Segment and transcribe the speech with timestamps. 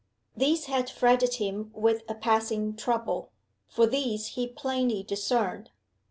[0.35, 3.29] These had fretted him with a passing trouble;
[3.67, 5.69] for these he plainly discerned.